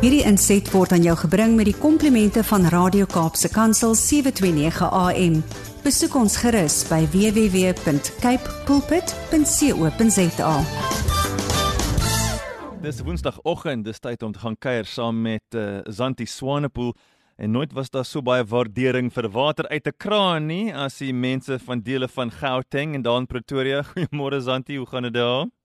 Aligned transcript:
Hierdie 0.00 0.22
inset 0.24 0.70
word 0.72 0.94
aan 0.96 1.02
jou 1.04 1.12
gebring 1.26 1.58
met 1.58 1.66
die 1.68 1.76
komplimente 1.76 2.40
van 2.48 2.64
Radio 2.72 3.04
Kaapse 3.04 3.50
Kansel 3.52 3.92
729 3.94 4.88
AM. 4.88 5.42
Besoek 5.84 6.14
ons 6.16 6.36
gerus 6.40 6.88
by 6.88 7.04
www.cape 7.12 8.54
pulpit.co.za. 8.64 10.54
Dis 12.80 13.02
Woensdagoggend, 13.04 13.84
dis 13.84 14.00
tyd 14.00 14.24
om 14.24 14.32
te 14.32 14.40
gaan 14.40 14.56
kuier 14.56 14.88
saam 14.88 15.20
met 15.20 15.44
uh, 15.52 15.84
Zanti 15.84 16.24
Swanepoel 16.24 16.94
en 17.36 17.52
nooit 17.52 17.72
was 17.76 17.92
daar 17.92 18.08
so 18.08 18.24
baie 18.24 18.44
waardering 18.44 19.12
vir 19.12 19.28
water 19.28 19.68
uit 19.68 19.86
'n 19.86 19.96
kraan 19.96 20.46
nie 20.46 20.72
as 20.72 20.96
die 20.98 21.12
mense 21.12 21.58
van 21.58 21.80
dele 21.80 22.08
van 22.08 22.30
Gauteng 22.30 22.94
en 22.94 23.02
daar 23.02 23.20
in 23.20 23.26
Pretoria. 23.26 23.84
Goeiemôre 23.92 24.40
Zanti, 24.40 24.76
hoe 24.76 24.86
gaan 24.86 25.02
dit 25.02 25.14
daar? 25.14 25.59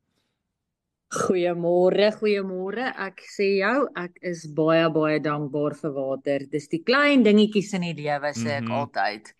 Goeiemôre, 1.13 2.09
goeiemôre. 2.19 2.89
Ek 2.97 3.21
sê 3.29 3.59
jou, 3.59 3.85
ek 3.95 4.17
is 4.25 4.45
baie 4.57 4.87
baie 4.89 5.19
dankbaar 5.23 5.75
vir 5.81 5.93
water. 5.93 6.45
Dis 6.51 6.67
die 6.71 6.81
klein 6.83 7.23
dingetjies 7.23 7.73
in 7.77 7.85
die 7.87 7.93
lewe 7.93 8.33
sê 8.33 8.57
ek 8.57 8.65
mm 8.65 8.71
-hmm. 8.71 8.79
altyd. 8.79 9.33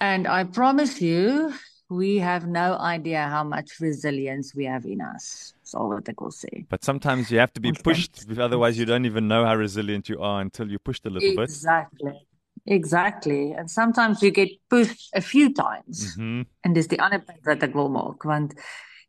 And 0.00 0.26
I 0.28 0.44
promise 0.44 1.00
you, 1.00 1.52
we 1.88 2.18
have 2.18 2.46
no 2.46 2.76
idea 2.78 3.28
how 3.28 3.44
much 3.44 3.80
resilience 3.80 4.54
we 4.54 4.64
have 4.64 4.84
in 4.84 5.00
us. 5.00 5.54
That's 5.56 5.74
all 5.74 5.88
what 5.88 6.08
I 6.08 6.14
will 6.18 6.30
say. 6.30 6.66
But 6.68 6.84
sometimes 6.84 7.30
you 7.30 7.38
have 7.38 7.52
to 7.54 7.60
be 7.60 7.72
pushed, 7.72 8.26
otherwise 8.38 8.78
you 8.78 8.86
don't 8.86 9.06
even 9.06 9.28
know 9.28 9.44
how 9.44 9.56
resilient 9.56 10.08
you 10.08 10.20
are 10.20 10.40
until 10.40 10.68
you're 10.68 10.84
pushed 10.84 11.06
a 11.06 11.10
little 11.10 11.42
exactly. 11.42 12.12
bit. 12.12 12.12
Exactly. 12.12 12.26
Exactly. 12.66 13.52
And 13.52 13.70
sometimes 13.70 14.22
you 14.22 14.30
get 14.30 14.50
pushed 14.68 15.10
a 15.14 15.20
few 15.20 15.52
times. 15.52 16.16
Mm 16.16 16.22
-hmm. 16.22 16.46
And 16.62 16.74
dis 16.74 16.88
die 16.88 17.00
ander 17.00 17.22
punt 17.22 17.44
wat 17.44 17.62
ek 17.62 17.74
wil 17.74 17.88
maak 17.88 18.24
want 18.24 18.54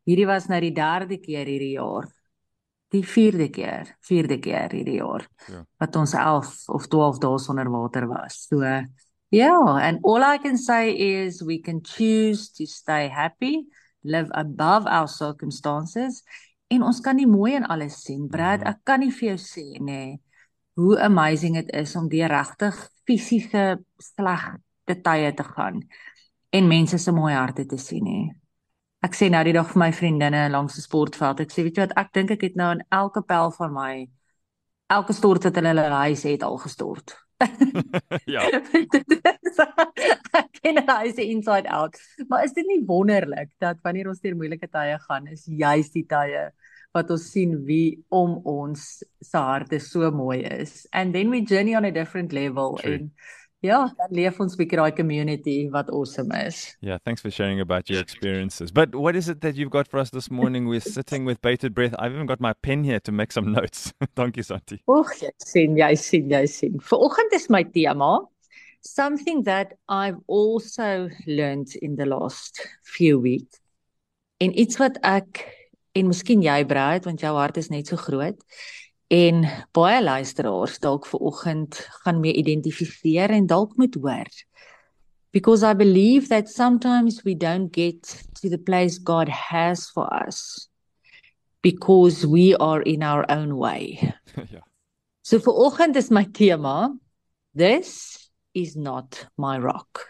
Hierdie 0.08 0.28
was 0.28 0.48
nou 0.48 0.60
die 0.64 0.72
derde 0.72 1.18
keer 1.20 1.48
hierdie 1.48 1.74
jaar. 1.74 2.08
Die 2.88 3.02
vierde 3.04 3.50
keer, 3.52 3.90
vierde 4.08 4.38
keer 4.40 4.72
hierdie 4.72 4.96
jaar. 5.02 5.26
Ja. 5.52 5.60
Wat 5.82 5.96
ons 6.00 6.14
11 6.16 6.54
of 6.72 6.86
12 6.88 7.18
dae 7.20 7.40
sonder 7.44 7.68
water 7.68 8.06
was. 8.08 8.46
So 8.48 8.62
ja, 8.64 8.80
yeah, 9.28 9.76
and 9.84 10.00
all 10.08 10.24
I 10.24 10.38
can 10.40 10.56
say 10.56 10.94
is 10.96 11.42
we 11.44 11.58
can 11.60 11.82
choose 11.84 12.48
to 12.56 12.64
stay 12.64 13.10
happy, 13.12 13.66
live 14.02 14.32
above 14.32 14.88
our 14.88 15.08
circumstances 15.08 16.22
en 16.72 16.82
ons 16.84 17.00
kan 17.04 17.16
die 17.20 17.28
mooi 17.28 17.52
in 17.58 17.68
alles 17.68 18.00
sien. 18.04 18.24
Brad, 18.32 18.64
mhm. 18.64 18.72
ek 18.72 18.80
kan 18.88 19.04
nie 19.04 19.12
vir 19.12 19.34
jou 19.34 19.38
sê 19.44 19.66
nê 19.76 19.84
nee, 19.84 20.16
hoe 20.78 20.96
amazing 21.02 21.58
dit 21.58 21.70
is 21.76 21.92
om 21.98 22.08
deur 22.08 22.30
regtig 22.32 22.76
fisiese 23.08 23.80
slegte 24.00 24.96
tye 25.04 25.32
te 25.34 25.44
gaan 25.44 25.82
en 26.54 26.68
mense 26.70 27.00
se 27.02 27.12
mooi 27.12 27.34
harte 27.34 27.66
te 27.68 27.76
sien 27.76 28.04
nie. 28.06 28.28
Ek 29.06 29.14
sê 29.14 29.28
nou 29.30 29.44
die 29.46 29.54
dag 29.54 29.68
vir 29.70 29.78
my 29.78 29.90
vriendinne 29.94 30.48
langs 30.50 30.74
die 30.74 30.82
sportveld. 30.82 31.44
Ek 31.44 31.52
sê 31.54 31.62
weet 31.62 31.76
jy 31.78 31.84
wat 31.86 31.96
ek 32.00 32.10
dink 32.16 32.32
ek 32.34 32.42
het 32.48 32.56
nou 32.58 32.72
in 32.74 32.82
elke 32.94 33.22
pel 33.22 33.52
van 33.54 33.72
my 33.74 33.92
elke 34.90 35.14
stort 35.14 35.46
wat 35.46 35.58
hulle 35.60 35.70
hulle 35.70 36.02
huis 36.08 36.24
het 36.26 36.42
al 36.42 36.58
gestort. 36.58 37.14
ja. 38.34 38.42
ek 40.40 40.48
ken 40.58 40.82
hy 40.88 41.12
se 41.14 41.22
inside 41.30 41.70
out. 41.70 41.94
Maar 42.26 42.48
is 42.48 42.56
dit 42.56 42.66
nie 42.66 42.80
wonderlik 42.88 43.52
dat 43.62 43.78
wanneer 43.86 44.10
ons 44.10 44.22
deur 44.24 44.34
moeilike 44.38 44.66
tye 44.66 44.98
gaan, 45.06 45.30
is 45.30 45.46
juist 45.46 45.94
die 45.94 46.06
tye 46.10 46.48
wat 46.96 47.10
ons 47.14 47.30
sien 47.30 47.52
wie 47.68 48.00
om 48.10 48.38
ons 48.48 49.04
se 49.22 49.38
harte 49.38 49.78
so 49.84 50.10
mooi 50.10 50.40
is. 50.42 50.88
And 50.90 51.14
then 51.14 51.30
we 51.30 51.44
journey 51.46 51.76
on 51.76 51.84
a 51.84 51.94
different 51.94 52.32
level 52.32 52.78
True. 52.82 52.94
and 52.94 53.10
Ja, 53.60 53.88
dan 53.98 54.12
leef 54.14 54.36
ons 54.38 54.54
bietjie 54.54 54.78
daai 54.78 54.92
community 54.94 55.66
wat 55.74 55.88
awesome 55.90 56.30
is. 56.46 56.76
Yeah, 56.80 56.98
thanks 57.02 57.20
for 57.20 57.30
sharing 57.30 57.58
about 57.60 57.90
your 57.90 58.00
experiences. 58.00 58.70
But 58.70 58.94
what 58.94 59.16
is 59.16 59.28
it 59.28 59.40
that 59.40 59.56
you've 59.56 59.74
got 59.74 59.88
for 59.88 59.98
us 59.98 60.10
this 60.10 60.30
morning? 60.30 60.68
We're 60.68 60.80
sitting 60.80 61.24
with 61.24 61.42
bated 61.42 61.74
breath. 61.74 61.94
I've 61.98 62.14
even 62.14 62.26
got 62.26 62.38
my 62.38 62.52
pen 62.62 62.84
here 62.84 63.00
to 63.00 63.10
make 63.10 63.32
some 63.32 63.50
notes. 63.50 63.92
Dankie 64.14 64.44
Santi. 64.44 64.78
Och, 64.86 65.10
jy 65.18 65.32
sien, 65.42 65.74
jy 65.76 65.94
sien, 65.98 66.30
jy 66.30 66.44
sien. 66.46 66.78
Vanoggend 66.78 67.34
is 67.34 67.50
my 67.50 67.64
tema 67.64 68.20
something 68.80 69.42
that 69.42 69.74
I've 69.88 70.18
also 70.26 71.08
learned 71.26 71.74
in 71.82 71.96
the 71.96 72.06
last 72.06 72.66
few 72.84 73.18
weeks. 73.18 73.60
En 74.38 74.54
iets 74.54 74.78
wat 74.78 74.98
ek 75.02 75.42
en 75.98 76.06
miskien 76.06 76.42
jy 76.44 76.62
Brad, 76.68 77.08
want 77.08 77.20
jou 77.20 77.34
hart 77.34 77.58
is 77.58 77.72
net 77.74 77.90
so 77.90 77.98
groot 77.98 78.38
en 79.08 79.44
baie 79.72 80.00
luisteraars 80.04 80.78
dalk 80.84 81.06
ver 81.08 81.20
oggend 81.30 81.80
gaan 82.04 82.20
mee 82.20 82.36
identifiseer 82.36 83.32
en 83.32 83.46
dalk 83.48 83.76
moet 83.76 83.96
hoor. 83.96 84.28
Because 85.32 85.62
i 85.64 85.74
believe 85.74 86.28
that 86.28 86.48
sometimes 86.48 87.22
we 87.24 87.34
don't 87.34 87.72
get 87.72 88.02
to 88.40 88.48
the 88.48 88.58
place 88.58 88.98
god 88.98 89.28
has 89.28 89.90
for 89.90 90.08
us 90.26 90.68
because 91.62 92.26
we 92.26 92.54
are 92.56 92.82
in 92.82 93.02
our 93.02 93.24
own 93.30 93.56
way. 93.56 94.14
Ja. 94.52 94.62
So 95.22 95.38
vir 95.42 95.52
oggend 95.52 95.96
is 95.96 96.10
my 96.10 96.24
tema 96.24 96.94
this 97.52 98.30
is 98.54 98.76
not 98.76 99.26
my 99.36 99.58
rock. 99.58 100.06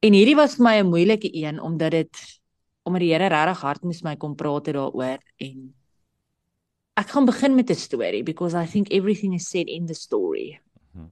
En 0.00 0.14
hierdie 0.14 0.36
was 0.38 0.56
vir 0.56 0.64
my 0.64 0.76
'n 0.80 0.92
moeilike 0.92 1.28
een 1.34 1.60
omdat 1.60 1.90
dit 1.90 2.16
omdat 2.86 3.00
die 3.00 3.12
Here 3.12 3.28
regtig 3.28 3.60
hard 3.60 3.82
moes 3.82 4.02
my 4.02 4.16
kom 4.16 4.36
praat 4.36 4.70
daaroor 4.70 5.18
en 5.36 5.74
ek 6.96 7.12
gaan 7.12 7.26
begin 7.28 7.54
met 7.54 7.70
'n 7.70 7.74
storie 7.74 8.22
because 8.22 8.54
I 8.54 8.66
think 8.66 8.88
everything 8.90 9.34
is 9.34 9.48
said 9.48 9.68
in 9.68 9.86
the 9.86 9.94
story. 9.94 10.60
Mm 10.92 11.00
-hmm. 11.00 11.10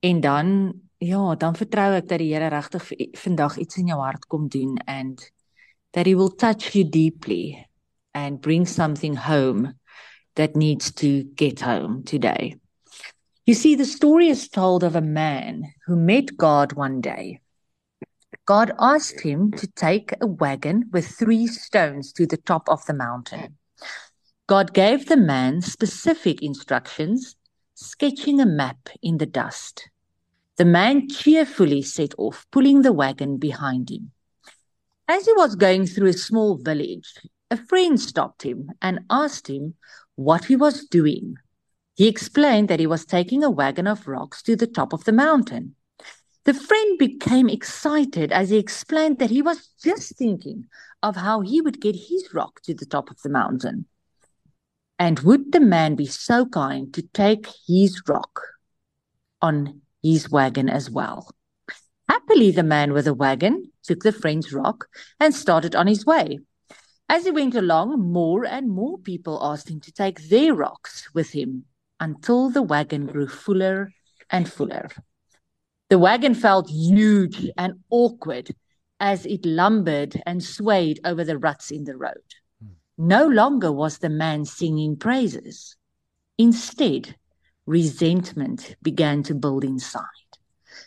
En 0.00 0.20
dan 0.20 0.80
ja, 0.98 1.34
dan 1.34 1.56
vertrou 1.56 1.94
ek 1.96 2.08
dat 2.08 2.18
die 2.18 2.34
Here 2.34 2.48
regtig 2.48 2.90
vandag 3.12 3.56
iets 3.56 3.76
in 3.76 3.86
jou 3.86 4.00
hart 4.00 4.26
kom 4.26 4.48
doen 4.48 4.76
and 4.86 5.32
that 5.90 6.06
he 6.06 6.14
will 6.14 6.34
touch 6.36 6.74
you 6.74 6.84
deeply 6.84 7.66
and 8.12 8.40
bring 8.40 8.66
something 8.66 9.16
home 9.16 9.74
that 10.34 10.54
needs 10.54 10.92
to 10.92 11.24
get 11.34 11.60
home 11.60 12.02
today. 12.02 12.58
You 13.44 13.54
see 13.54 13.76
the 13.76 13.84
story 13.84 14.28
is 14.28 14.48
told 14.48 14.82
of 14.82 14.94
a 14.94 15.00
man 15.00 15.74
who 15.86 15.96
met 15.96 16.36
God 16.36 16.76
one 16.76 17.00
day. 17.00 17.40
God 18.44 18.72
asked 18.78 19.20
him 19.20 19.52
to 19.52 19.66
take 19.66 20.14
a 20.20 20.26
wagon 20.26 20.88
with 20.92 21.06
three 21.06 21.46
stones 21.46 22.12
to 22.12 22.26
the 22.26 22.36
top 22.36 22.68
of 22.68 22.84
the 22.86 22.94
mountain. 22.94 23.56
God 24.50 24.74
gave 24.74 25.06
the 25.06 25.16
man 25.16 25.62
specific 25.62 26.42
instructions, 26.42 27.36
sketching 27.74 28.40
a 28.40 28.44
map 28.44 28.88
in 29.00 29.18
the 29.18 29.26
dust. 29.26 29.88
The 30.56 30.64
man 30.64 31.08
cheerfully 31.08 31.82
set 31.82 32.14
off, 32.18 32.48
pulling 32.50 32.82
the 32.82 32.92
wagon 32.92 33.36
behind 33.36 33.90
him. 33.90 34.10
As 35.06 35.26
he 35.26 35.32
was 35.34 35.54
going 35.54 35.86
through 35.86 36.08
a 36.08 36.14
small 36.14 36.56
village, 36.56 37.14
a 37.48 37.56
friend 37.56 38.00
stopped 38.00 38.42
him 38.42 38.72
and 38.82 39.04
asked 39.08 39.48
him 39.48 39.74
what 40.16 40.46
he 40.46 40.56
was 40.56 40.84
doing. 40.84 41.36
He 41.94 42.08
explained 42.08 42.66
that 42.70 42.80
he 42.80 42.88
was 42.88 43.04
taking 43.04 43.44
a 43.44 43.50
wagon 43.50 43.86
of 43.86 44.08
rocks 44.08 44.42
to 44.42 44.56
the 44.56 44.66
top 44.66 44.92
of 44.92 45.04
the 45.04 45.12
mountain. 45.12 45.76
The 46.42 46.54
friend 46.54 46.98
became 46.98 47.48
excited 47.48 48.32
as 48.32 48.50
he 48.50 48.58
explained 48.58 49.20
that 49.20 49.30
he 49.30 49.42
was 49.42 49.68
just 49.80 50.16
thinking 50.16 50.66
of 51.04 51.14
how 51.14 51.40
he 51.40 51.60
would 51.60 51.80
get 51.80 51.94
his 51.94 52.34
rock 52.34 52.60
to 52.62 52.74
the 52.74 52.84
top 52.86 53.12
of 53.12 53.22
the 53.22 53.30
mountain. 53.30 53.86
And 55.00 55.18
would 55.20 55.52
the 55.52 55.60
man 55.60 55.94
be 55.94 56.04
so 56.04 56.44
kind 56.44 56.92
to 56.92 57.00
take 57.00 57.48
his 57.66 58.02
rock 58.06 58.42
on 59.40 59.80
his 60.02 60.30
wagon 60.30 60.68
as 60.68 60.90
well? 60.90 61.30
Happily, 62.06 62.50
the 62.50 62.62
man 62.62 62.92
with 62.92 63.06
the 63.06 63.14
wagon 63.14 63.72
took 63.82 64.02
the 64.02 64.12
friend's 64.12 64.52
rock 64.52 64.88
and 65.18 65.34
started 65.34 65.74
on 65.74 65.86
his 65.86 66.04
way. 66.04 66.40
As 67.08 67.24
he 67.24 67.30
went 67.30 67.54
along, 67.54 67.98
more 68.12 68.44
and 68.44 68.68
more 68.68 68.98
people 68.98 69.42
asked 69.42 69.70
him 69.70 69.80
to 69.80 69.90
take 69.90 70.28
their 70.28 70.52
rocks 70.52 71.08
with 71.14 71.30
him 71.30 71.64
until 71.98 72.50
the 72.50 72.62
wagon 72.62 73.06
grew 73.06 73.26
fuller 73.26 73.92
and 74.28 74.52
fuller. 74.52 74.90
The 75.88 75.98
wagon 75.98 76.34
felt 76.34 76.68
huge 76.68 77.48
and 77.56 77.80
awkward 77.88 78.54
as 79.00 79.24
it 79.24 79.46
lumbered 79.46 80.20
and 80.26 80.44
swayed 80.44 81.00
over 81.06 81.24
the 81.24 81.38
ruts 81.38 81.70
in 81.70 81.84
the 81.84 81.96
road. 81.96 82.22
No 83.02 83.26
longer 83.26 83.72
was 83.72 83.96
the 83.96 84.10
man 84.10 84.44
singing 84.44 84.94
praises. 84.94 85.74
Instead, 86.36 87.16
resentment 87.64 88.76
began 88.82 89.22
to 89.22 89.34
build 89.34 89.64
inside. 89.64 90.04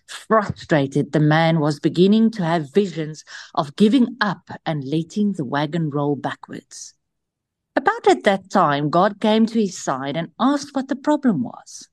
Frustrated, 0.05 1.11
the 1.11 1.19
man 1.19 1.59
was 1.59 1.79
beginning 1.79 2.29
to 2.29 2.43
have 2.43 2.71
visions 2.71 3.25
of 3.55 3.75
giving 3.75 4.15
up 4.21 4.47
and 4.63 4.83
letting 4.83 5.31
the 5.31 5.43
wagon 5.43 5.89
roll 5.89 6.15
backwards. 6.15 6.93
About 7.75 8.07
at 8.07 8.25
that 8.25 8.51
time, 8.51 8.91
God 8.91 9.19
came 9.19 9.47
to 9.47 9.59
his 9.59 9.75
side 9.75 10.15
and 10.15 10.29
asked 10.39 10.75
what 10.75 10.89
the 10.89 10.95
problem 10.95 11.41
was. 11.41 11.89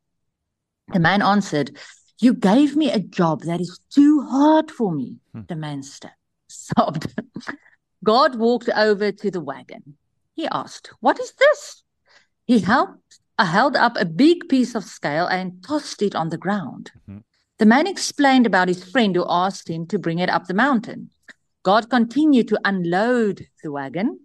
The 0.92 1.00
man 1.00 1.22
answered, 1.22 1.78
You 2.18 2.34
gave 2.34 2.76
me 2.76 2.90
a 2.90 3.00
job 3.00 3.44
that 3.44 3.62
is 3.62 3.80
too 3.88 4.20
hard 4.28 4.70
for 4.70 4.92
me, 4.92 5.16
hmm. 5.32 5.40
the 5.48 5.56
man 5.56 5.82
st- 5.82 6.12
sobbed. 6.46 7.10
God 8.04 8.34
walked 8.34 8.68
over 8.68 9.12
to 9.12 9.30
the 9.30 9.40
wagon. 9.40 9.96
He 10.40 10.48
asked, 10.50 10.90
What 11.00 11.20
is 11.20 11.32
this? 11.32 11.82
He 12.46 12.60
held, 12.60 12.88
uh, 13.36 13.44
held 13.44 13.76
up 13.76 13.98
a 13.98 14.06
big 14.06 14.48
piece 14.48 14.74
of 14.74 14.84
scale 14.84 15.26
and 15.26 15.62
tossed 15.62 16.00
it 16.00 16.14
on 16.14 16.30
the 16.30 16.38
ground. 16.38 16.92
Mm-hmm. 17.02 17.18
The 17.58 17.66
man 17.66 17.86
explained 17.86 18.46
about 18.46 18.68
his 18.68 18.82
friend 18.82 19.14
who 19.14 19.26
asked 19.28 19.68
him 19.68 19.86
to 19.88 19.98
bring 19.98 20.18
it 20.18 20.30
up 20.30 20.46
the 20.46 20.54
mountain. 20.54 21.10
God 21.62 21.90
continued 21.90 22.48
to 22.48 22.60
unload 22.64 23.48
the 23.62 23.70
wagon, 23.70 24.20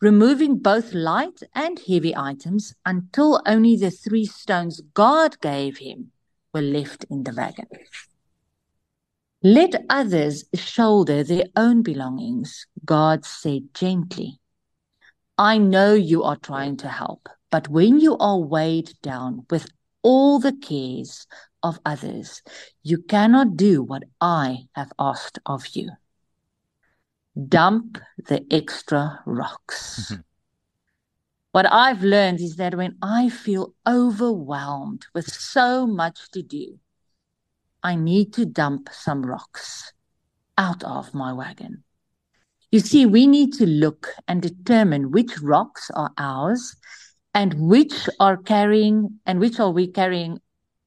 removing 0.00 0.58
both 0.58 0.94
light 0.94 1.38
and 1.54 1.78
heavy 1.86 2.12
items 2.16 2.74
until 2.84 3.40
only 3.46 3.76
the 3.76 3.92
three 3.92 4.26
stones 4.26 4.80
God 4.94 5.40
gave 5.40 5.78
him 5.78 6.10
were 6.52 6.60
left 6.60 7.04
in 7.08 7.22
the 7.22 7.32
wagon. 7.32 7.68
Let 9.44 9.84
others 9.88 10.44
shoulder 10.54 11.22
their 11.22 11.44
own 11.54 11.84
belongings, 11.84 12.66
God 12.84 13.24
said 13.24 13.72
gently. 13.74 14.40
I 15.42 15.58
know 15.58 15.94
you 15.94 16.22
are 16.22 16.36
trying 16.36 16.76
to 16.76 16.88
help, 16.88 17.28
but 17.50 17.66
when 17.66 17.98
you 17.98 18.16
are 18.18 18.38
weighed 18.38 18.92
down 19.02 19.44
with 19.50 19.66
all 20.00 20.38
the 20.38 20.52
cares 20.52 21.26
of 21.64 21.80
others, 21.84 22.42
you 22.84 22.98
cannot 23.02 23.56
do 23.56 23.82
what 23.82 24.04
I 24.20 24.68
have 24.76 24.92
asked 25.00 25.40
of 25.44 25.66
you. 25.72 25.90
Dump 27.48 27.98
the 28.28 28.46
extra 28.52 29.18
rocks. 29.26 30.12
Mm-hmm. 30.12 30.20
what 31.50 31.66
I've 31.72 32.04
learned 32.04 32.40
is 32.40 32.54
that 32.54 32.76
when 32.76 32.96
I 33.02 33.28
feel 33.28 33.74
overwhelmed 33.84 35.06
with 35.12 35.26
so 35.26 35.88
much 35.88 36.30
to 36.30 36.44
do, 36.44 36.78
I 37.82 37.96
need 37.96 38.32
to 38.34 38.46
dump 38.46 38.90
some 38.92 39.26
rocks 39.26 39.92
out 40.56 40.84
of 40.84 41.14
my 41.14 41.32
wagon. 41.32 41.82
You 42.72 42.80
see, 42.80 43.04
we 43.04 43.26
need 43.26 43.52
to 43.60 43.66
look 43.66 44.08
and 44.26 44.40
determine 44.40 45.10
which 45.10 45.38
rocks 45.40 45.90
are 45.94 46.10
ours 46.16 46.74
and 47.34 47.52
which 47.54 48.08
are 48.18 48.38
carrying 48.38 49.20
and 49.26 49.38
which 49.38 49.60
are 49.60 49.70
we 49.70 49.86
carrying 49.86 50.40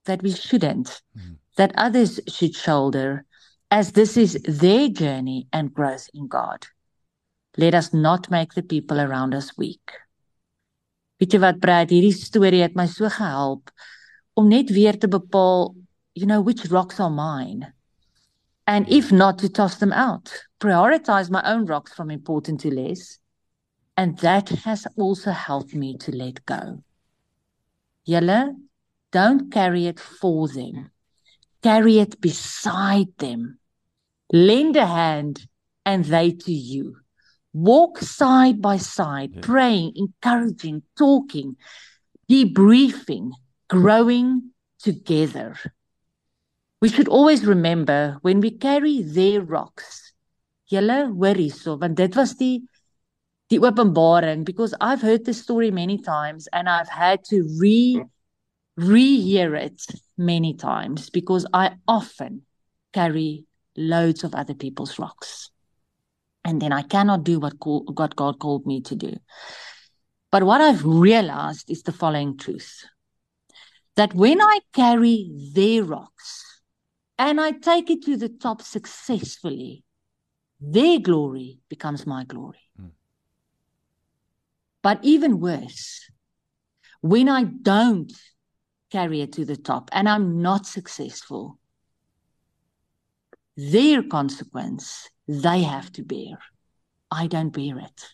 that 0.06 0.24
we 0.24 0.32
shouldn't, 0.32 1.02
mm-hmm. 1.16 1.34
that 1.58 1.74
others 1.78 2.20
should 2.28 2.56
shoulder, 2.56 3.26
as 3.70 3.92
this 3.92 4.18
is 4.18 4.42
their 4.46 4.90
journey 4.90 5.48
and 5.54 5.74
growth 5.74 6.10
in 6.14 6.28
God. 6.28 6.66
Let 7.56 7.76
us 7.76 7.94
not 7.94 8.32
make 8.32 8.54
the 8.56 8.64
people 8.64 9.00
around 9.00 9.36
us 9.36 9.56
weak. 9.56 9.94
Weet 11.22 11.32
jy 11.32 11.40
wat 11.40 11.62
Brad 11.64 11.94
hierdie 11.94 12.12
storie 12.12 12.60
het 12.66 12.74
my 12.76 12.90
so 12.92 13.08
gehelp 13.08 13.70
om 14.36 14.50
net 14.52 14.74
weer 14.76 14.98
te 15.00 15.08
bepaal, 15.08 15.72
you 16.14 16.26
know, 16.26 16.42
which 16.42 16.66
rocks 16.68 17.00
are 17.00 17.14
mine. 17.14 17.72
And 18.68 18.90
if 18.92 19.12
not 19.12 19.40
to 19.40 19.50
toss 19.50 19.76
them 19.76 19.94
out, 19.94 20.32
prioritize 20.60 21.30
my 21.30 21.44
own 21.46 21.66
rocks 21.66 21.94
from 21.94 22.10
important 22.10 22.62
to 22.62 22.74
less. 22.74 23.20
And 23.98 24.18
that 24.20 24.50
has 24.50 24.88
also 24.98 25.32
helped 25.32 25.74
me 25.74 25.98
to 26.00 26.12
let 26.12 26.46
go. 26.46 26.84
Julle, 28.08 28.56
don't 29.12 29.52
carry 29.52 29.86
it 29.86 30.00
for 30.00 30.48
them. 30.48 30.92
Carry 31.64 32.00
it 32.00 32.20
beside 32.20 33.16
them. 33.18 33.60
Lend 34.34 34.76
a 34.76 34.86
hand 34.86 35.48
and 35.86 36.04
they 36.06 36.32
to 36.32 36.52
you. 36.52 36.98
Walk 37.54 38.00
side 38.00 38.62
by 38.62 38.78
side, 38.78 39.32
yeah. 39.36 39.42
praying, 39.42 39.94
encouraging, 39.96 40.84
talking, 40.98 41.56
debriefing, 42.30 43.32
growing 43.70 44.52
together. 44.80 45.56
We 46.86 46.92
should 46.92 47.08
always 47.08 47.48
remember 47.48 48.20
when 48.22 48.42
we 48.42 48.52
carry 48.52 49.02
their 49.02 49.42
rocks. 49.42 50.14
Julle 50.72 51.08
hoor 51.08 51.34
hierso 51.34 51.74
want 51.82 51.98
dit 51.98 52.16
was 52.16 52.36
die 52.36 52.60
die 53.50 53.58
openbaring 53.58 54.44
because 54.46 54.76
I've 54.80 55.02
heard 55.02 55.26
this 55.26 55.42
story 55.42 55.72
many 55.72 55.98
times 55.98 56.48
and 56.54 56.70
I've 56.70 56.88
had 56.88 57.24
to 57.32 57.42
re 57.60 58.06
rehear 58.78 59.60
it 59.60 59.82
many 60.16 60.54
times 60.54 61.10
because 61.10 61.48
I 61.52 61.72
often 61.88 62.44
carry 62.94 63.48
loads 63.76 64.24
of 64.24 64.36
other 64.36 64.54
people's 64.54 65.00
rocks. 65.00 65.50
And 66.44 66.62
then 66.62 66.72
I 66.72 66.84
cannot 66.84 67.24
do 67.24 67.40
what, 67.40 67.60
call, 67.60 67.86
what 67.96 68.16
God 68.16 68.38
called 68.38 68.68
me 68.68 68.82
to 68.82 68.96
do. 68.96 69.18
But 70.32 70.44
what 70.44 70.62
I've 70.62 70.86
realized 70.86 71.68
is 71.68 71.82
the 71.82 71.98
following 72.04 72.38
truth 72.38 72.86
that 73.96 74.14
when 74.14 74.40
I 74.40 74.60
carry 74.72 75.32
their 75.52 75.84
rocks 75.84 76.45
and 77.18 77.40
I 77.40 77.52
take 77.52 77.90
it 77.90 78.04
to 78.04 78.18
the 78.18 78.30
top 78.30 78.62
successfully, 78.62 79.84
their 80.60 81.00
glory 81.00 81.60
becomes 81.70 82.06
my 82.06 82.24
glory. 82.24 82.60
But 84.82 85.00
even 85.04 85.40
worse, 85.40 86.10
when 87.02 87.28
I 87.28 87.44
don't 87.44 88.12
carry 88.92 89.22
it 89.22 89.34
to 89.34 89.46
the 89.46 89.58
top 89.58 89.90
and 89.92 90.08
I'm 90.08 90.42
not 90.42 90.66
successful, 90.66 91.60
their 93.58 94.04
consequence 94.04 95.10
they 95.28 95.64
have 95.64 95.92
to 95.94 96.04
bear. 96.04 96.38
I 97.10 97.28
don't 97.28 97.50
bear 97.50 97.80
it. 97.80 98.10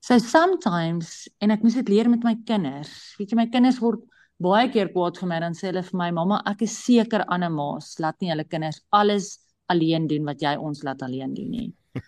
So 0.00 0.18
sometimes 0.18 1.28
en 1.40 1.50
ek 1.50 1.62
moet 1.64 1.74
dit 1.80 1.88
leer 1.88 2.08
met 2.08 2.22
my 2.22 2.36
kinders. 2.46 2.92
Weet 3.18 3.32
jy 3.32 3.38
my 3.40 3.48
kinders 3.50 3.80
word 3.82 4.04
baie 4.42 4.68
keer 4.72 4.90
kwaad 4.92 5.18
vir 5.20 5.28
my 5.30 5.40
dan 5.40 5.56
sê 5.56 5.70
hulle 5.70 5.82
vir 5.86 5.98
my 5.98 6.10
mamma 6.18 6.42
ek 6.50 6.62
is 6.66 6.76
seker 6.84 7.24
Anne 7.32 7.48
Maas 7.52 7.94
laat 8.02 8.20
nie 8.20 8.30
hulle 8.32 8.44
kinders 8.44 8.82
alles 8.92 9.36
alleen 9.72 10.06
doen 10.10 10.26
wat 10.28 10.42
jy 10.42 10.56
ons 10.56 10.82
laat 10.86 11.02
alleen 11.02 11.34
doen 11.34 11.50
nie. 11.50 11.70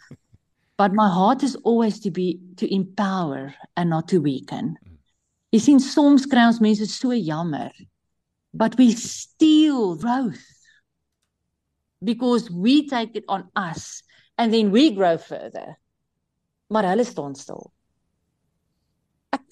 But 0.78 0.92
my 0.94 1.08
heart 1.10 1.42
is 1.42 1.56
always 1.64 1.98
to 2.00 2.10
be 2.10 2.38
to 2.56 2.72
empower 2.72 3.54
and 3.76 3.90
not 3.90 4.06
to 4.08 4.20
weaken. 4.22 4.76
Jy 5.50 5.60
sien 5.64 5.80
soms 5.82 6.26
kry 6.30 6.44
ons 6.46 6.60
mense 6.62 6.86
so 6.92 7.10
jammer. 7.16 7.72
But 8.54 8.76
we 8.78 8.92
steal 8.92 9.96
growth 9.96 10.44
because 12.04 12.50
we 12.50 12.86
take 12.86 13.16
it 13.16 13.24
on 13.28 13.48
us 13.56 14.02
and 14.38 14.54
then 14.54 14.70
we 14.70 14.94
grow 14.94 15.18
further. 15.18 15.80
Maar 16.70 16.92
hulle 16.92 17.04
staan 17.04 17.34
stil. 17.34 17.72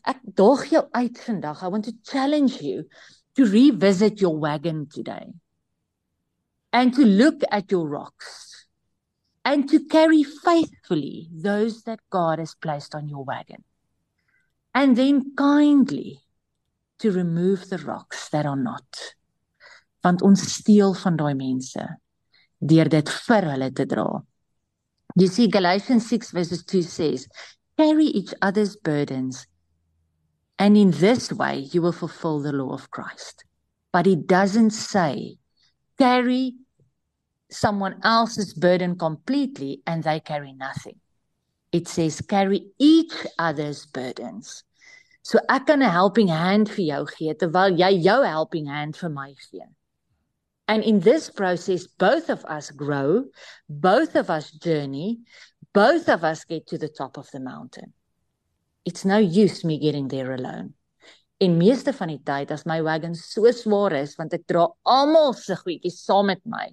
Ek 0.06 0.23
daag 0.38 0.64
jou 0.70 0.85
uit 0.94 1.19
vandag. 1.19 1.62
I 1.62 1.69
want 1.69 1.85
to 1.85 1.94
challenge 2.06 2.62
you 2.62 2.85
to 3.35 3.44
revisit 3.44 4.20
your 4.20 4.38
wagon 4.38 4.87
today. 4.88 5.35
And 6.73 6.94
to 6.94 7.05
look 7.05 7.43
at 7.50 7.70
your 7.70 7.88
rocks 7.88 8.67
and 9.44 9.69
to 9.70 9.85
carry 9.87 10.23
faithfully 10.23 11.29
those 11.32 11.82
that 11.85 12.00
God 12.11 12.38
has 12.38 12.55
placed 12.55 12.94
on 12.94 13.08
your 13.08 13.25
wagon. 13.25 13.64
And 14.75 14.97
then 14.97 15.32
kindly 15.37 16.20
to 16.99 17.11
remove 17.11 17.69
the 17.70 17.79
rocks 17.79 18.29
that 18.31 18.47
are 18.47 18.56
not. 18.56 19.14
Want 20.05 20.23
ons 20.23 20.43
steel 20.53 20.94
van 20.94 21.17
daai 21.19 21.35
mense 21.35 21.82
deur 22.61 22.88
dit 22.88 23.11
vir 23.26 23.47
hulle 23.50 23.70
te 23.75 23.85
dra. 23.88 24.06
You 25.17 25.26
see 25.29 25.49
Galatians 25.50 26.06
6 26.08 26.31
verses 26.31 26.62
2 26.64 26.82
says, 26.82 27.26
carry 27.76 28.06
each 28.06 28.35
other's 28.41 28.76
burdens 28.76 29.47
and 30.58 30.77
in 30.77 30.91
this 30.93 31.32
way 31.32 31.58
you 31.72 31.82
will 31.82 31.93
fulfill 31.93 32.41
the 32.41 32.53
law 32.53 32.72
of 32.72 32.91
Christ. 32.91 33.44
But 33.93 34.06
he 34.06 34.17
doesn't 34.17 34.70
say 34.70 35.39
carry 35.98 36.55
someone 37.51 38.01
else's 38.03 38.55
burden 38.55 38.96
completely 38.98 39.82
and 39.86 40.03
they 40.03 40.20
carry 40.20 40.53
nothing. 40.53 41.01
It 41.72 41.89
says 41.89 42.20
carry 42.20 42.67
each 42.79 43.15
other's 43.39 43.86
burdens. 43.86 44.65
So 45.22 45.41
ek 45.48 45.67
kan 45.67 45.82
'n 45.82 45.91
helping 45.91 46.29
hand 46.29 46.69
vir 46.69 46.84
jou 46.86 47.06
gee 47.17 47.34
terwyl 47.34 47.75
jy 47.79 47.91
jou 48.03 48.22
helping 48.22 48.67
hand 48.67 48.96
vir 48.96 49.10
my 49.10 49.34
gee. 49.51 49.67
And 50.69 50.82
in 50.82 51.01
this 51.01 51.31
process 51.31 51.86
both 51.86 52.31
of 52.31 52.44
us 52.44 52.70
grow, 52.70 53.25
both 53.69 54.15
of 54.15 54.31
us 54.31 54.51
journey, 54.51 55.20
both 55.72 56.08
of 56.08 56.25
us 56.25 56.44
get 56.44 56.67
to 56.69 56.79
the 56.79 56.89
top 56.89 57.19
of 57.19 57.31
the 57.31 57.41
mountain. 57.41 57.93
It's 58.86 59.05
no 59.05 59.19
use 59.19 59.66
me 59.66 59.78
getting 59.82 60.08
there 60.08 60.32
alone. 60.32 60.72
En 61.43 61.58
meeste 61.58 61.93
van 61.93 62.08
die 62.08 62.22
tyd 62.24 62.52
as 62.55 62.64
my 62.64 62.78
wagon 62.86 63.14
so 63.19 63.50
swaar 63.52 63.93
is 63.98 64.14
want 64.16 64.32
ek 64.32 64.46
dra 64.46 64.69
almal 64.86 65.34
se 65.34 65.58
goedjies 65.58 65.98
saam 66.06 66.31
met 66.31 66.40
my, 66.46 66.70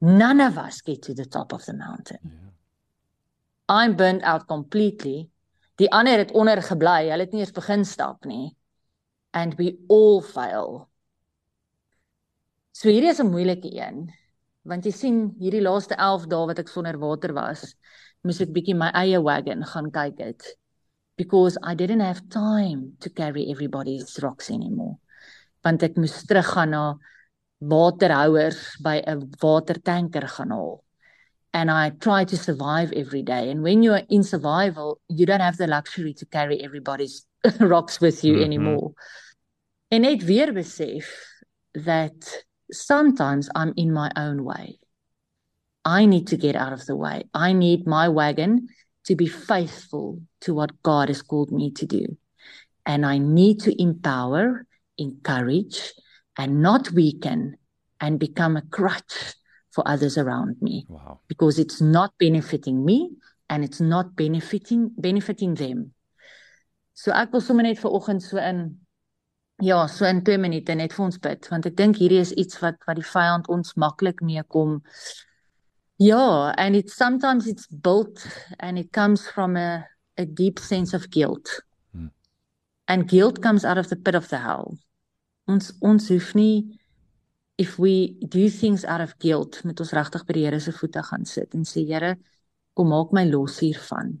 None 0.00 0.40
of 0.40 0.56
us 0.56 0.80
get 0.80 1.02
to 1.02 1.14
the 1.14 1.26
top 1.26 1.52
of 1.52 1.64
the 1.66 1.74
mountain. 1.74 2.18
Yeah. 2.24 2.50
I'm 3.68 3.96
burnt 3.96 4.22
out 4.22 4.46
completely. 4.48 5.28
Die 5.76 5.90
ander 5.92 6.16
het 6.18 6.32
onder 6.32 6.62
gebly. 6.62 7.10
Hulle 7.10 7.26
het 7.26 7.32
nie 7.36 7.44
eens 7.44 7.52
begin 7.52 7.84
stap 7.84 8.24
nie. 8.24 8.56
And 9.36 9.54
we 9.60 9.76
all 9.88 10.22
fail. 10.24 10.88
So 12.72 12.88
hierdie 12.88 13.12
is 13.12 13.20
'n 13.20 13.30
moeilike 13.30 13.68
een. 13.76 14.08
Want 14.64 14.84
jy 14.84 14.92
sien, 14.92 15.36
hierdie 15.38 15.62
laaste 15.62 15.94
11 15.94 16.26
dae 16.26 16.46
wat 16.46 16.58
ek 16.58 16.68
sonder 16.68 16.98
water 16.98 17.32
was, 17.32 17.74
moes 18.24 18.40
ek 18.40 18.52
bietjie 18.52 18.74
my 18.74 18.90
eie 18.96 19.20
wagon 19.20 19.64
gaan 19.64 19.90
kyk 19.90 20.18
het 20.18 20.56
because 21.20 21.58
I 21.62 21.74
didn't 21.74 22.00
have 22.00 22.30
time 22.30 22.94
to 23.00 23.10
carry 23.10 23.50
everybody's 23.50 24.18
rocks 24.22 24.48
anymore. 24.48 24.96
Want 25.62 25.82
ek 25.84 25.98
moes 26.00 26.14
teruggaan 26.24 26.72
na 26.72 26.84
waterhouers 27.60 28.60
by 28.80 29.04
'n 29.04 29.28
watertanker 29.44 30.24
gaan 30.24 30.56
haal. 30.56 30.80
And 31.52 31.68
I 31.68 31.92
try 32.06 32.24
to 32.24 32.36
survive 32.36 32.96
every 32.96 33.20
day. 33.20 33.50
And 33.50 33.60
when 33.60 33.82
you're 33.84 34.06
in 34.08 34.24
survival, 34.24 34.96
you 35.08 35.26
don't 35.26 35.44
have 35.44 35.58
the 35.60 35.66
luxury 35.66 36.14
to 36.14 36.24
carry 36.24 36.56
everybody's 36.64 37.26
rocks 37.72 38.00
with 38.00 38.24
you 38.24 38.34
mm 38.34 38.40
-hmm. 38.40 38.48
anymore. 38.48 38.88
En 39.92 40.00
net 40.00 40.24
weer 40.24 40.52
besef 40.56 41.06
that 41.90 42.46
sometimes 42.72 43.44
I'm 43.58 43.72
in 43.74 43.92
my 43.92 44.08
own 44.16 44.38
way. 44.52 44.80
I 45.84 46.06
need 46.06 46.26
to 46.32 46.36
get 46.46 46.56
out 46.56 46.72
of 46.72 46.84
the 46.88 46.96
way. 46.96 47.28
I 47.34 47.52
need 47.52 47.80
my 47.84 48.08
wagon 48.08 48.52
to 49.06 49.16
be 49.16 49.26
faithful 49.26 50.20
to 50.42 50.54
what 50.54 50.82
God 50.82 51.08
has 51.08 51.22
called 51.22 51.52
me 51.52 51.70
to 51.72 51.86
do. 51.86 52.16
And 52.86 53.04
I 53.06 53.18
need 53.18 53.60
to 53.60 53.82
empower, 53.82 54.66
encourage, 54.98 55.92
and 56.36 56.62
not 56.62 56.90
weaken 56.92 57.56
and 58.00 58.18
become 58.18 58.56
a 58.56 58.62
crutch 58.62 59.34
for 59.70 59.86
others 59.86 60.18
around 60.18 60.56
me. 60.60 60.86
Wow. 60.88 61.20
Because 61.28 61.58
it's 61.58 61.80
not 61.80 62.12
benefiting 62.18 62.84
me 62.84 63.10
and 63.48 63.64
it's 63.64 63.80
not 63.80 64.16
benefiting 64.16 64.90
benefiting 64.96 65.54
them. 65.54 65.92
So 66.94 67.12
ek 67.12 67.32
wil 67.32 67.42
sommer 67.44 67.66
net 67.66 67.80
vir 67.82 67.90
oggend 67.90 68.22
so 68.22 68.38
in 68.38 68.78
ja, 69.60 69.86
so 69.86 70.06
in 70.06 70.22
2 70.24 70.38
minute 70.38 70.74
net 70.74 70.94
vir 70.96 71.04
ons 71.04 71.18
bid 71.18 71.48
want 71.50 71.66
ek 71.66 71.76
dink 71.76 72.00
hierdie 72.00 72.22
is 72.22 72.32
iets 72.32 72.60
wat 72.62 72.80
wat 72.88 73.00
die 73.00 73.06
vyand 73.06 73.50
ons 73.52 73.76
maklik 73.76 74.22
mee 74.22 74.42
kom. 74.48 74.80
Ja, 76.00 76.54
and 76.56 76.74
it 76.74 76.88
sometimes 76.88 77.46
it's 77.46 77.66
built 77.66 78.26
and 78.58 78.78
it 78.78 78.90
comes 78.90 79.28
from 79.28 79.54
a 79.56 79.84
a 80.16 80.24
deep 80.24 80.58
sense 80.58 80.94
of 80.94 81.10
guilt. 81.10 81.60
Hmm. 81.92 82.08
And 82.88 83.06
guilt 83.06 83.42
comes 83.42 83.64
out 83.64 83.76
of 83.76 83.88
the 83.88 83.96
pit 83.96 84.14
of 84.14 84.28
the 84.28 84.38
hell. 84.38 84.78
Ons 85.46 85.72
ons 85.82 86.08
hoef 86.08 86.34
nie 86.34 86.80
if 87.58 87.78
we 87.78 88.16
do 88.26 88.48
things 88.48 88.86
out 88.86 89.02
of 89.02 89.18
guilt 89.18 89.60
met 89.64 89.80
ons 89.80 89.92
regtig 89.92 90.24
by 90.24 90.32
die 90.32 90.46
Here 90.46 90.60
se 90.60 90.72
voete 90.72 91.04
gaan 91.04 91.26
sit 91.28 91.54
en 91.54 91.68
sê 91.68 91.84
Here, 91.84 92.16
kom 92.72 92.88
maak 92.88 93.12
my 93.12 93.26
los 93.28 93.60
hiervan. 93.60 94.16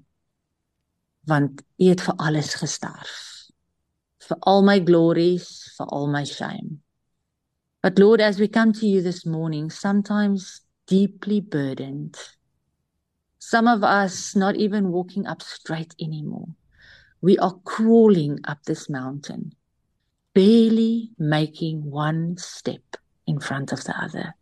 Want 1.28 1.64
U 1.80 1.88
het 1.88 2.04
vir 2.04 2.16
alles 2.20 2.54
gesterf. 2.60 3.16
For 4.20 4.36
all 4.42 4.60
my 4.62 4.78
glories, 4.80 5.72
for 5.78 5.86
all 5.88 6.12
my 6.12 6.24
shame. 6.24 6.82
But 7.82 7.98
Lord, 7.98 8.20
as 8.20 8.38
we 8.38 8.48
come 8.48 8.74
to 8.74 8.86
you 8.86 9.00
this 9.00 9.24
morning, 9.24 9.70
sometimes 9.70 10.60
deeply 10.90 11.40
burdened, 11.40 12.18
some 13.38 13.68
of 13.68 13.84
us 13.84 14.34
not 14.34 14.56
even 14.56 14.90
walking 14.90 15.24
up 15.24 15.40
straight 15.40 15.94
anymore. 16.00 16.48
We 17.22 17.38
are 17.38 17.54
crawling 17.64 18.40
up 18.44 18.64
this 18.64 18.90
mountain, 18.90 19.54
barely 20.34 21.12
making 21.16 21.88
one 21.88 22.36
step 22.38 22.82
in 23.26 23.38
front 23.38 23.70
of 23.72 23.84
the 23.84 23.96
other 23.96 24.34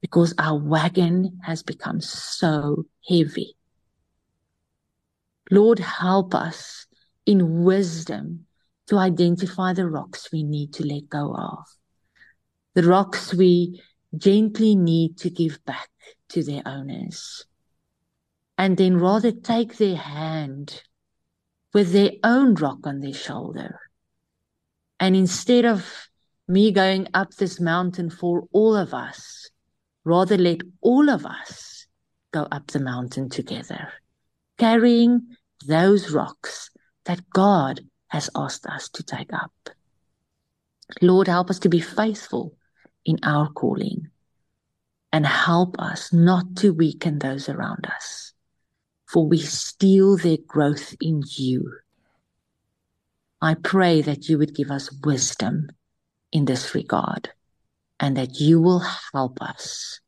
because 0.00 0.32
our 0.38 0.58
wagon 0.58 1.40
has 1.44 1.62
become 1.62 2.00
so 2.00 2.86
heavy. 3.06 3.54
Lord, 5.50 5.78
help 5.78 6.34
us 6.34 6.86
in 7.26 7.64
wisdom 7.64 8.46
to 8.86 8.96
identify 8.96 9.74
the 9.74 9.88
rocks 9.88 10.32
we 10.32 10.42
need 10.42 10.72
to 10.74 10.86
let 10.86 11.10
go 11.10 11.34
of, 11.34 11.64
the 12.74 12.84
rocks 12.84 13.34
we 13.34 13.82
gently 14.18 14.74
need 14.74 15.18
to 15.18 15.30
give 15.30 15.64
back 15.64 15.88
to 16.30 16.42
their 16.42 16.62
owners, 16.66 17.44
and 18.58 18.76
then 18.76 18.96
rather 18.96 19.32
take 19.32 19.76
their 19.76 19.96
hand 19.96 20.82
with 21.72 21.92
their 21.92 22.12
own 22.24 22.54
rock 22.54 22.86
on 22.86 23.00
their 23.00 23.12
shoulder. 23.12 23.78
And 24.98 25.14
instead 25.14 25.64
of 25.64 26.08
me 26.48 26.72
going 26.72 27.08
up 27.12 27.34
this 27.34 27.60
mountain 27.60 28.10
for 28.10 28.44
all 28.52 28.76
of 28.76 28.94
us, 28.94 29.50
rather 30.04 30.38
let 30.38 30.60
all 30.80 31.10
of 31.10 31.26
us 31.26 31.86
go 32.32 32.46
up 32.50 32.68
the 32.68 32.80
mountain 32.80 33.28
together, 33.28 33.92
carrying 34.58 35.36
those 35.66 36.10
rocks 36.10 36.70
that 37.04 37.28
God 37.30 37.80
has 38.08 38.30
asked 38.34 38.66
us 38.66 38.88
to 38.90 39.02
take 39.02 39.32
up. 39.32 39.52
Lord, 41.02 41.26
help 41.26 41.50
us 41.50 41.58
to 41.60 41.68
be 41.68 41.80
faithful 41.80 42.54
in 43.06 43.18
our 43.22 43.48
calling 43.48 44.10
and 45.12 45.24
help 45.24 45.76
us 45.78 46.12
not 46.12 46.56
to 46.56 46.74
weaken 46.74 47.20
those 47.20 47.48
around 47.48 47.86
us, 47.86 48.34
for 49.06 49.26
we 49.26 49.38
steal 49.38 50.16
their 50.18 50.36
growth 50.46 50.94
in 51.00 51.22
you. 51.36 51.72
I 53.40 53.54
pray 53.54 54.02
that 54.02 54.28
you 54.28 54.38
would 54.38 54.54
give 54.54 54.70
us 54.70 54.90
wisdom 55.04 55.68
in 56.32 56.44
this 56.44 56.74
regard 56.74 57.30
and 58.00 58.16
that 58.16 58.40
you 58.40 58.60
will 58.60 58.82
help 59.12 59.40
us. 59.40 60.00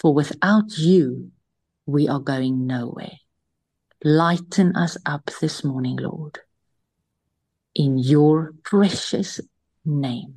For 0.00 0.12
without 0.12 0.76
you, 0.76 1.30
we 1.86 2.08
are 2.08 2.20
going 2.20 2.66
nowhere. 2.66 3.18
Lighten 4.04 4.76
us 4.76 4.96
up 5.06 5.30
this 5.40 5.64
morning, 5.64 5.96
Lord. 5.96 6.40
In 7.74 7.98
your 7.98 8.52
precious 8.62 9.40
name, 9.84 10.36